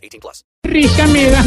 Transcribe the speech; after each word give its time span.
18 0.00 0.20
plus. 0.20 0.44
Risa 0.64 1.06
me 1.06 1.30
da. 1.30 1.44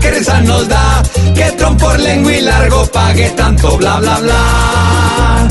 que 0.00 0.10
risa 0.10 0.40
nos 0.42 0.68
da, 0.68 1.02
que 1.34 1.44
por 1.78 1.98
lengua 1.98 2.32
y 2.32 2.40
largo 2.42 2.86
pague 2.86 3.30
tanto 3.30 3.76
bla 3.78 3.98
bla 4.00 4.18
bla. 4.18 5.48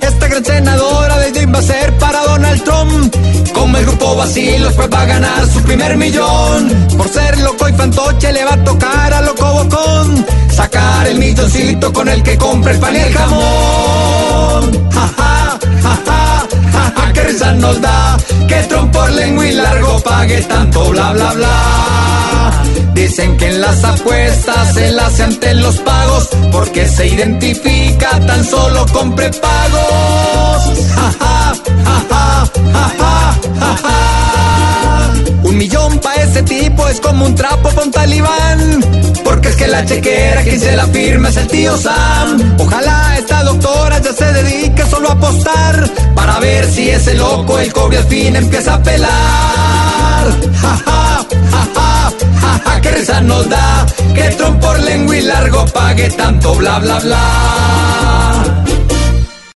Esta 0.00 0.28
gran 0.28 0.44
senadora 0.44 1.18
de 1.18 1.32
Jane 1.32 1.52
va 1.52 1.58
a 1.58 1.62
ser 1.62 1.98
para 1.98 2.24
Donald 2.24 2.64
Trump. 2.64 3.16
Como 3.52 3.76
el 3.76 3.84
grupo 3.84 4.16
Basilos, 4.16 4.72
pues 4.74 4.88
va 4.90 5.02
a 5.02 5.06
ganar 5.06 5.46
su 5.46 5.62
primer 5.62 5.96
millón. 5.96 6.88
Por 6.96 7.08
ser 7.08 7.38
loco 7.40 7.68
y 7.68 7.72
fantoche, 7.72 8.32
le 8.32 8.44
va 8.44 8.54
a 8.54 8.64
tocar 8.64 9.12
a 9.12 9.20
loco 9.22 9.52
bocón. 9.52 10.26
Sacar 10.50 11.06
el 11.08 11.18
milloncito 11.18 11.92
con 11.92 12.08
el 12.08 12.22
que 12.22 12.38
compra 12.38 12.72
el 12.72 12.78
pan 12.78 12.96
y 12.96 13.00
el 13.00 13.12
jamón. 13.12 13.69
Que 18.48 18.62
Trump 18.68 18.92
por 18.92 19.10
lengua 19.10 19.46
y 19.46 19.52
largo 19.52 20.00
pague 20.00 20.40
tanto 20.42 20.90
bla 20.90 21.12
bla 21.12 21.32
bla. 21.32 22.62
Dicen 22.94 23.36
que 23.36 23.48
en 23.48 23.60
las 23.60 23.82
apuestas 23.84 24.74
se 24.74 24.90
las 24.90 25.20
ante 25.20 25.54
los 25.54 25.78
pagos 25.78 26.28
porque 26.52 26.86
se 26.86 27.06
identifica 27.06 28.10
tan 28.26 28.44
solo 28.44 28.86
con 28.92 29.14
prepagos. 29.14 30.62
Ja. 30.94 31.10
Un 35.42 35.56
millón 35.56 35.98
pa' 35.98 36.14
ese 36.14 36.42
tipo 36.44 36.86
es 36.88 37.00
como 37.00 37.26
un 37.26 37.34
trapo 37.34 37.70
pa' 37.70 37.82
un 37.82 37.90
talibán. 37.90 38.84
Porque 39.24 39.48
es 39.48 39.56
que 39.56 39.66
la 39.66 39.84
chequera 39.84 40.42
quien 40.42 40.60
se 40.60 40.76
la 40.76 40.86
firma 40.86 41.28
es 41.28 41.36
el 41.36 41.46
tío 41.48 41.76
Sam. 41.76 42.56
Ojalá 42.58 43.16
esta 43.18 43.42
si 46.80 46.88
ese 46.88 47.14
loco 47.14 47.58
el 47.58 47.70
cobre 47.72 47.98
al 47.98 48.04
fin 48.04 48.34
empieza 48.36 48.74
a 48.74 48.82
pelar. 48.82 50.26
Ja, 50.62 50.74
ja, 50.86 51.26
ja, 51.52 51.62
ja, 52.40 52.60
ja, 52.64 52.80
que 52.80 52.90
risa 52.92 53.20
nos 53.20 53.48
da 53.48 53.86
que 54.14 54.22
Trump 54.38 54.60
por 54.62 54.78
lengua 54.80 55.16
y 55.16 55.20
largo 55.20 55.66
pague 55.66 56.08
tanto 56.10 56.54
bla 56.54 56.78
bla 56.78 56.98
bla. 57.00 58.29